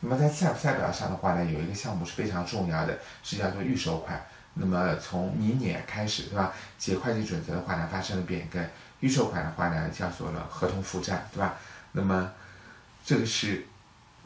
[0.00, 4.24] 那么在资产负债表上的话呢，有一个项目是非常重要的，是叫做预收款。
[4.54, 6.52] 那么从明年开始，对吧？
[6.78, 8.64] 企业会计准则的话呢，发生了变更，
[9.00, 11.54] 预收款的话呢，叫做了合同负债，对吧？
[11.92, 12.32] 那么
[13.04, 13.66] 这个是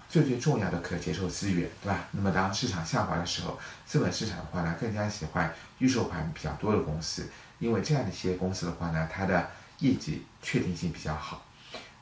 [0.08, 2.00] 最最重要的可接受资源，对吧？
[2.12, 11.44] 那么当市场下滑的时候，资本市场的话呢，更加喜欢预售款比较多的公司，因为这样的一些公司的话呢，它的业绩确定性比较好。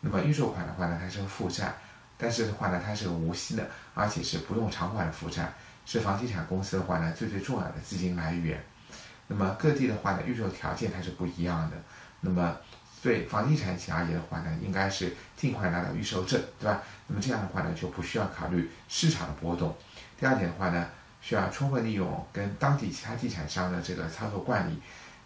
[0.00, 1.74] 那么预售款的话呢，它是负债，
[2.20, 5.50] 但是的话呢，它是无息的，而且是不用偿还的负债，
[5.87, 8.62] 是房地产公司的话呢，最最重要的资金来源。
[9.26, 11.76] 那么各地的话呢，预售条件它是不一样的。
[12.20, 12.54] 那么
[13.02, 16.83] 对房地产企业而言的话呢，应该是尽快拿到预售证，对吧？
[17.06, 19.74] 那么这样的话呢，就不需要考虑市场的波动。
[20.18, 20.87] 第二点的话呢，
[21.22, 24.78] 需要充分利用跟当地其他地产商的这个操作惯例，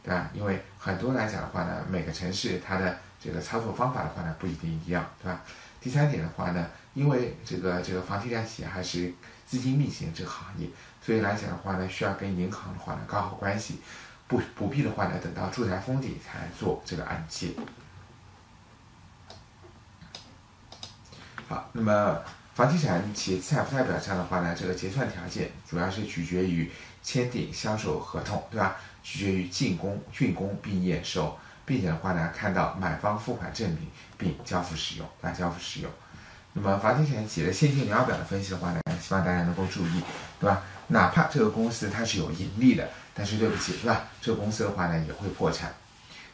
[0.05, 0.31] 对吧？
[0.33, 5.41] 因为很多来讲的话呢，每个城市它的这个操作方法的话呢，不一定一样，对吧？
[5.81, 9.13] 第三点的话呢，因为这个这个房地产企业还是
[9.47, 10.69] 资金密集的这个行业，
[11.03, 13.81] 所以来讲的话呢，需要跟银行的话呢搞好关系。
[14.27, 17.55] 不不必的话呢，等到住宅封顶才做这个按揭。
[21.47, 22.23] 好，那么
[22.55, 28.77] 房地产企业资产负债表上的话呢，这个结算条件主要是取决于签订销售合同，对吧？
[29.03, 35.91] 取决于竣工竣工并验收，并且的话呢，看到买方付款证明并交付使用，啊，交付使用。
[36.55, 40.03] 那么房地产企业的现金流表的分析的话呢，希望大家能够注意，
[40.41, 40.63] 对吧？
[40.89, 42.89] 哪怕这个公司它是有盈利的。
[43.17, 44.09] 但是对不起，是吧？
[44.21, 45.73] 这个公司的话呢也会破产。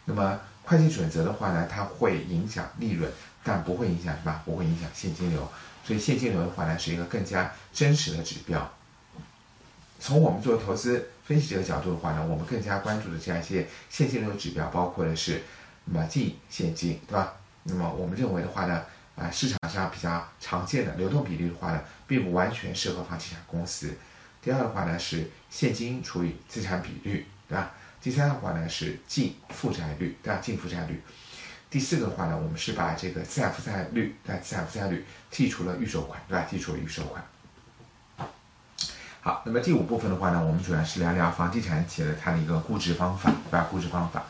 [0.06, 3.12] 那么会计准则的话呢，它会影响利润，
[3.44, 4.40] 但不会影响什么？
[4.46, 5.46] 不会影响现金流。
[5.84, 8.70] 所以现金流的话呢，是一个更加真实的指标。
[9.98, 15.42] 从我们做投资分析者的角度的话呢，我们更加关注的这样一些现金流指标，包括的是
[15.84, 17.34] 那么净现金，对吧？
[17.64, 18.84] 那么我们认为的话呢，
[19.20, 23.94] 啊，市场上比较常见的流动比率的话呢，并不完全适合房地产公司。
[24.40, 27.72] 第二的话呢是现金除以资产比率，对吧？
[28.00, 30.40] 第三的话呢是净负债率，对吧？
[30.42, 31.02] 净负债率。
[31.68, 36.46] 第四个的话呢，我们是把这个资产负债率，对吧资产负债率剔除了预收款，对吧？
[36.50, 37.22] 剔除了预收款。
[39.20, 43.66] 好，那么第五部分的话呢，我们主要是聊聊房地产企业的它的一个估值方法，对吧？
[43.70, 44.24] 估值方法。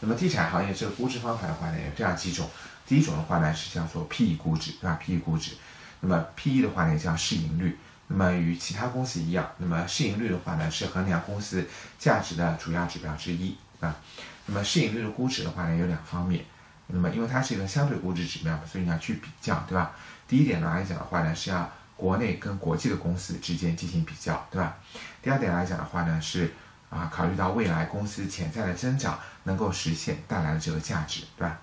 [0.00, 2.50] 那么地产行业这个估值方法的话呢，有这样几种。
[2.86, 5.52] 第一种的话呢是叫做 P/E 估值，对吧？P/E 估值。
[6.00, 7.78] 那么 P/E 的话呢叫市盈率。
[8.08, 11.66] 那么与其他公司一样，那么市盈率的话呢，是衡量公司
[11.98, 13.96] 价值的主要指标之一啊。
[14.44, 16.44] 那么市盈率的估值的话呢，有两方面。
[16.88, 19.92] 那么因为它是一个相对估值指标嘛，所以你要去比较，对吧？
[20.28, 24.76] 第一点呢来讲的话呢，是要国内跟国际的公司之间进行比较，对吧？
[25.22, 26.52] 第二点来讲的话呢，是
[26.90, 31.58] 啊，考虑到未来公司潜在的增长能够实现带来的这个价值，对吧？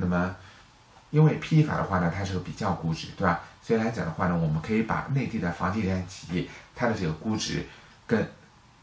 [0.00, 0.36] 那么
[1.10, 3.40] 因为 P/E 法的话呢，它是个比较估值，对吧？
[3.62, 7.66] 所以来讲的话呢，我们可以把内地的房地产企业它的这个估值
[8.06, 8.30] 跟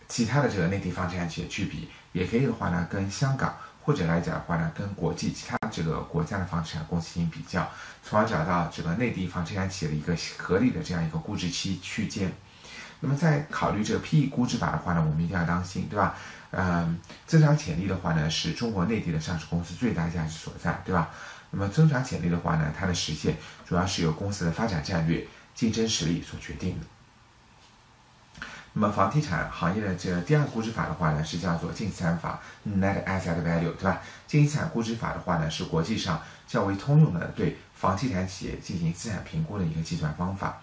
[0.07, 7.67] 其他的这个内地房地产企业去比，也可以的话呢，跟香港或者来讲的话呢，跟国际其他这个国家的房地产公司进行比较，
[8.03, 12.31] 从而找到这个内地房地产企业的一个合理的这样一个估值期区间。
[13.05, 16.15] 那么在考虑这个 P/E 估值法的话呢，我们一定要当心，对吧？
[16.49, 21.11] 嗯，增长潜力的话呢，是中国内地的上市公司最大价值所在，对吧？
[21.51, 26.85] 那么增长潜力的话呢，它的实现主要是由公司的发展战略、竞争实力所决定的。
[28.73, 34.01] 那么房地产行业的这第二估值法的话呢，是叫做净资产法 （Net Asset Value），对吧？
[34.25, 40.59] 净资产估值法的话呢，是国际上较为通用的对房地产企业进行资产评估的一个计算方法。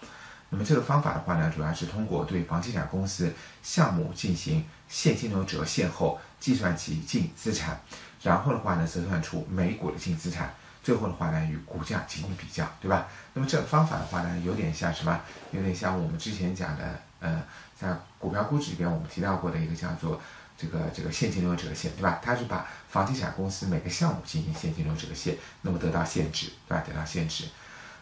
[0.53, 7.81] 那么这个方法的话呢，主要是通过对房地产公司项目进行现金流折现后计算其净资产，
[8.21, 10.53] 然后的话呢，折算出每股的净资产。
[10.83, 13.07] 最后的话呢，与股价进行比较，对吧？
[13.33, 15.19] 那么这个方法的话呢，有点像什么？
[15.49, 17.41] 有点像我们之前讲的，呃，
[17.75, 20.21] 在股票估值里边我们提到过的一个叫做
[20.55, 22.19] 这个这个现金流折现，对吧？
[22.21, 26.83] 它是把房地产公司每个项目进行现金流折现，那么得到现值，对吧？
[26.85, 27.45] 得到现值。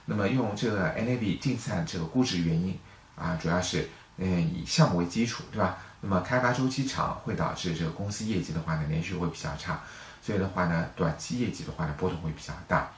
[0.05, 2.77] 那么用这个 NAV 净资产这个估值原因
[3.15, 5.77] 啊，主要是嗯以项目为基础，对吧？
[6.01, 9.79] 那么开发周期长会导致这个公司业绩的话呢，连续会比较差。
[10.21, 12.91] 所以的话呢，短期业绩的话呢，波动会比较大。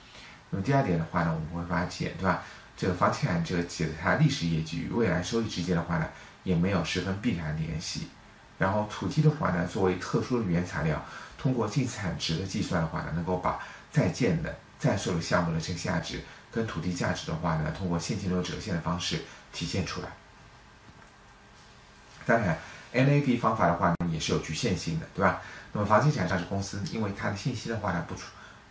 [0.49, 2.43] 那么第二点的话呢，我们会发现，对吧？
[2.75, 6.07] 这个房地产这个企业的它历史业绩与未来收益之间的话呢，
[6.43, 8.07] 也没有十分必然联系。
[8.57, 11.03] 然后土地的话呢，作为特殊的原材料，
[11.37, 13.59] 通过净资产值的计算的话呢，能够把
[13.91, 16.21] 在建的在售的项目的这个价值
[16.53, 20.09] 跟土地价值的话呢，通过现金流折现的方式体现出来。
[22.25, 22.57] 当然
[22.93, 25.41] ，NAV 方法的话呢，也是有局限性的，对吧？
[25.73, 28.23] 那么房地产上市公司，因为它的信息的话呢不充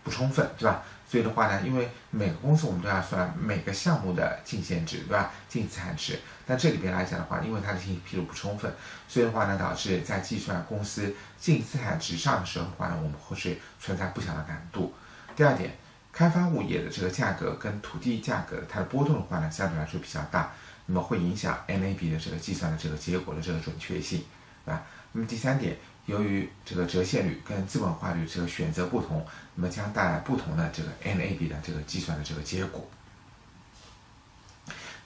[0.04, 0.82] 不充分，对吧？
[1.08, 5.30] 所以的话呢，因为每个公司我们都要算每个项目的净现值，对吧？
[5.48, 6.18] 净资产值。
[6.46, 8.72] 但这里边来讲的话，因为它的信息披露不充分，
[9.06, 14.94] 所以的话呢，导致在计算公司净资产值上的时候的话呢，我们会是存在不小的难度。
[15.36, 15.76] 第二点，
[16.12, 20.52] 开发物业的这个价格跟土地价格它的波动的话呢，相对来说比较大，
[20.86, 24.22] 那么会影响 NAB 的这个计算的这个结果的这个准确性，
[24.64, 24.82] 对吧？
[25.12, 25.76] 那么第三点。
[26.06, 32.84] 由于这个折现率跟资本化率这个选择不同，那么将带来不同的这个 NAB 的这个计算的这个结果。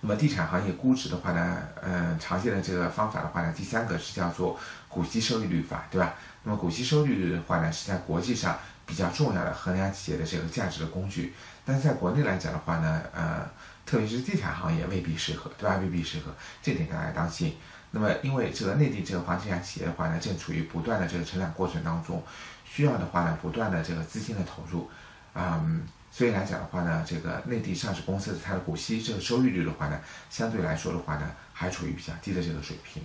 [0.00, 6.14] 那么地产行业估值的话呢，嗯，常见的这个方法的话呢，第三个是叫做股息收益率法，对吧？
[6.44, 13.44] 那么股息收益率的话呢，是在国际上比较重要的衡量企业的这个价值的工具，但是在国内来讲的话呢，呃，
[13.84, 15.76] 特别是地产行业未必适合，对吧？
[15.78, 17.56] 未必适合，这点大家当心。
[17.90, 22.22] 那么，因为这个内地这个房地产企业的话呢，正处于不断的这个成长过程当中，
[22.64, 24.90] 需要的话呢，不断的这个资金的投入，
[25.34, 29.98] 嗯，所以来讲的话呢，这个内地上市公司的它的股息这个收益率的话呢，
[30.30, 33.02] 相对来说的话呢，还处于比较低的这个水平。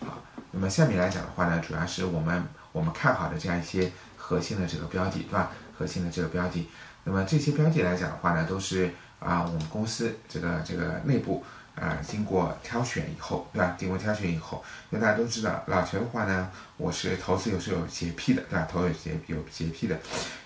[0.00, 0.22] 好，
[0.52, 3.90] 那么下面来讲的话呢，主要是我们我们看好的这样一些
[4.32, 5.50] 核心的这个标的，对吧？
[5.76, 6.66] 核心的这个标的，
[7.04, 8.90] 那么这些标的来讲的话呢，都是
[9.20, 11.44] 啊，我们公司这个这个内部。
[11.74, 13.74] 啊，经过挑选以后，对吧？
[13.78, 18.68] 经过挑选以后，因为大家都知道，老陈的话呢，我是投资有时候有洁癖的，对吧？
[18.70, 19.98] 投有洁有洁癖的，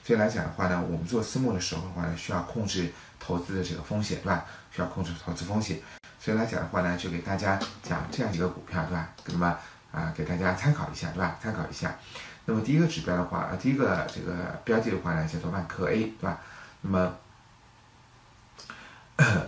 [0.05, 4.45] 所以来讲的话呢，我们做私募的时候的话呢，需要控制投资的这个风险，对吧？
[4.71, 5.81] 需要控制投资风险，
[6.21, 9.09] 所以来讲的话呢，就给大家讲这样几个股票，对吧？
[9.27, 9.59] 那么
[9.91, 11.37] 啊，给大家参考一下，对吧？
[11.43, 11.99] 参考一下。
[12.47, 14.33] 那么第一个指标的话，呃第一个这个
[14.65, 16.39] 标的的话呢，叫做万科 A，对吧？
[16.81, 17.15] 那么。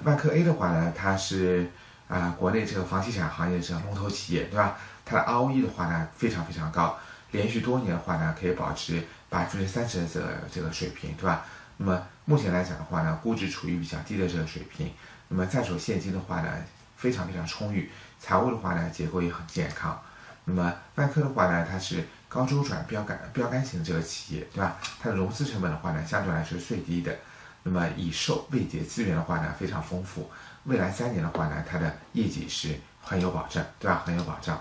[0.02, 1.70] 万科 A 的话呢，它是
[2.08, 4.78] 啊国内这个房地产行业这龙头企业，对吧？
[5.04, 6.98] 它的 ROE 的话呢非常非常高，
[7.32, 11.44] 连续多年的话呢可以保持百分之三十的这个这个水平，对吧？
[11.76, 14.90] 那么目前来讲的话呢，估值处于比较低的这个水平，
[15.28, 16.50] 那么在手现金的话呢
[16.96, 20.00] 非常非常充裕，财务的话呢结构也很健康。
[20.46, 24.76] 那么万科的话呢，它是高周转标杆标杆型的这个企业，对吧？
[25.00, 27.16] 它的融资成本的话呢相对来说是最低的。
[27.64, 30.30] 那么已售未结资源的话呢，非常丰富。
[30.64, 34.02] 未来三年的话呢，它的业绩是很有保证，对吧？
[34.06, 34.58] 很有保障。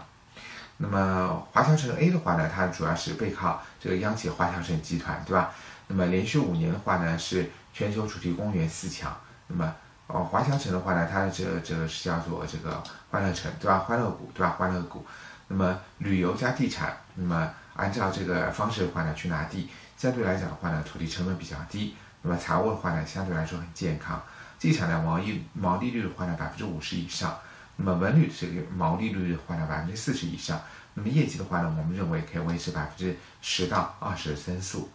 [0.78, 5.54] 那么华侨城 A 的话呢，它主要是背靠这个央企华侨城集团，对吧？
[5.88, 9.16] 那么连续五年的话呢，是全球主题公园四强。
[9.48, 9.74] 那么
[10.08, 13.80] 呃，华侨城的话呢，它的这个这个是叫做这个欢乐城，对吧？
[13.80, 14.56] 欢乐谷，对吧？
[14.58, 15.06] 欢乐谷。
[15.48, 21.96] 那么旅游加地产，那么按照这个方式的话呢，去拿地，相对来讲的话呢，土地成本比较低。
[22.22, 24.22] 那么财务的话呢，相对来说很健康。
[24.60, 27.38] 地产的毛利毛利率的话呢，百分之五十以上。
[27.78, 30.60] 那么文旅这个毛利率的话呢，百分之四十以上。
[30.96, 34.90] 那么业绩的话呢，我们认为可以维持百分之十到二十的增速。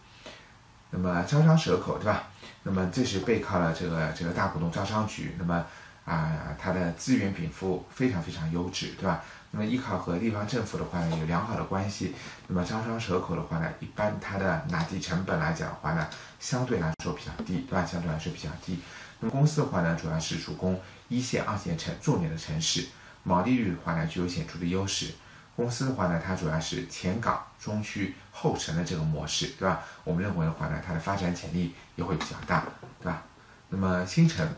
[0.90, 2.24] 那么招商蛇口对吧？
[2.64, 5.34] 那么这是背靠了这个这个大股东招商局。
[5.38, 5.64] 那么
[6.04, 9.22] 啊，它的资源禀赋非常非常优质，对吧？
[9.52, 12.14] 那么依靠和地方政府的话呢，有良好的关系。
[12.48, 16.08] 那么招商蛇口的话呢，一般它的拿地成本来讲的话呢，
[16.40, 17.84] 相对来说比较低，对吧？
[17.84, 18.80] 相对来说比较低。
[19.20, 22.88] 那么公司的话呢，主要是主攻一线、二线城重点的城市，
[23.22, 25.14] 毛利率的话呢，具有显著的优势。
[25.54, 29.82] 公司的话呢，它主要是前港、中区、后城的这个模式，对吧？
[30.02, 32.64] 我们认为的话呢，它的发展潜力也会比较大，
[33.00, 33.22] 对吧？
[33.68, 34.48] 那么新城，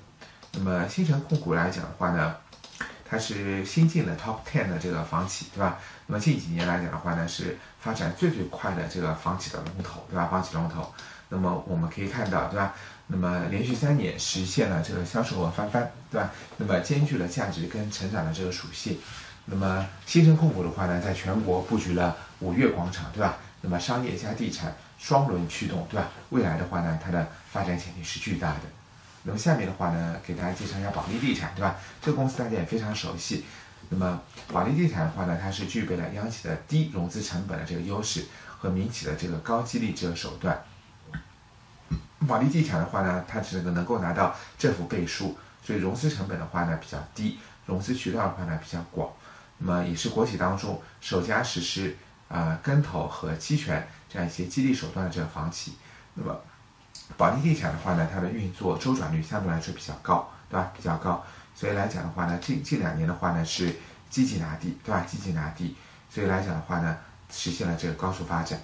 [0.57, 2.37] 那么新城控股来讲的话呢？
[3.07, 5.79] 它是新进的 top ten 的这个房企，对吧？
[6.07, 10.27] 那么近几年来讲的话呢，是发展最最快的这个房企的龙头，对吧？
[10.27, 10.93] 房企龙头。
[11.29, 12.75] 那么我们可以看到，对吧？
[13.09, 16.31] 那么连续三年实现了这个销售额翻番，对吧？
[16.57, 18.99] 那么兼具了价值跟成长的这个属性。
[19.45, 23.37] 那么新城控股的话呢，在全国布局了五岳广场，对吧？
[23.61, 26.09] 那么商业加地产双轮驱动，对吧？
[26.31, 28.61] 未来的话呢，它的发展潜力是巨大的。
[29.25, 31.77] 那么下面的话呢，给大家介绍一下保利地产，对吧？
[32.01, 33.45] 这个公司大家也非常熟悉。
[33.89, 34.23] 那么
[34.53, 38.27] 保利地产的话呢，它是具备了央企的低融资成本的这个优势
[38.59, 40.63] 和民企的这个高激励这个手段。
[42.27, 49.11] 保利地产的话呢，它这个能够拿到政府背书，所以融资成本的话呢比较低，融资渠道的话呢比较广。
[49.59, 51.97] 那么也是国企当中首家实施
[52.29, 55.75] 啊跟投和期权这样一些激励手段的这个房企。
[56.15, 56.39] 那么
[57.17, 60.73] 保利地产的话呢，它的运作周转率相对来说比较高，对吧？
[60.77, 63.75] 比较高，所以来讲的话呢，近近两年的话呢是
[64.11, 65.05] 积极拿地，对吧？
[65.07, 65.77] 积极拿地，
[66.11, 66.97] 所以来讲的话呢，
[67.31, 68.61] 实现了这个高速发展。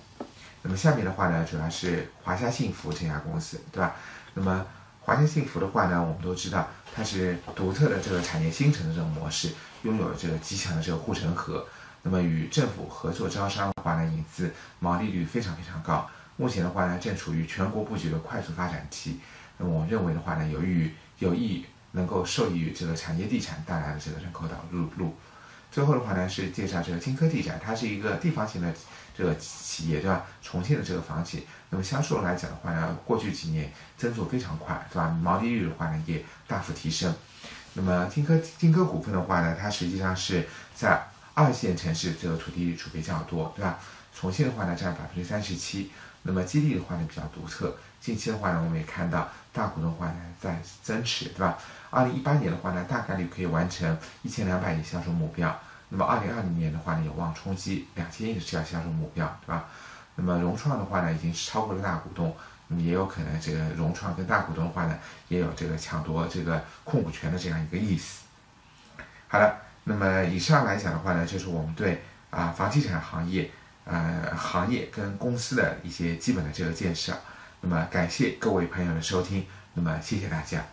[0.63, 3.95] 那么下面的话呢，主要是华夏幸福这家公司，对吧？
[4.35, 4.67] 那么
[5.01, 11.67] 华夏幸福的话呢，我们都知道它是独特的这个产业新城的这种模式，拥有这个极强的这个护城河。
[12.03, 16.09] 那么与政府合作招商的话呢，引资毛利率非常非常高。
[16.41, 19.21] 目前的话呢，正处于全国布局的快速发展期。
[19.59, 25.15] 那么我认为的话呢，有益有益能够受益于这个产业地产带来的这个人口导入入。
[25.71, 28.73] 最后的话呢，是介绍这个金科地产，它是一个地方型的
[29.15, 30.25] 这个企业，对吧？
[30.41, 31.47] 重庆的这个房企。
[31.69, 35.11] 那么销售来讲的话呢，过去几年增速非常快，对吧？
[35.23, 37.15] 毛利率的话呢，也大幅提升。
[37.75, 43.79] 那么金科金科股份的话呢，它实际上是在二线城市这个土地储备较多，对吧？
[44.19, 45.91] 重庆的话呢，占百分之三十七。
[46.23, 51.57] 那么基地的话呢比较独特，近期的话呢我们也看到大股东的话呢在增持，对吧？
[51.89, 55.59] 二零一八年的话呢大概率可以完成一千两百亿销售目标，
[55.89, 59.65] 那么二零二零年的话呢有望冲击两千亿的这样销售目标，对吧？
[60.17, 62.37] 那么融创的话呢已经是超过了大股东，
[62.69, 64.99] 那么也有可能这个融创跟大股东的话呢
[65.29, 68.25] 也有这个抢夺这个控股权的这样一个意思。
[69.29, 73.51] 好了，那么以上来讲的话呢，就是我们对啊房地产行业。
[73.91, 77.13] 呃，行业跟公司的一些基本的这个建设，
[77.61, 80.65] 那么感谢各位朋友的收听，那么谢谢大家。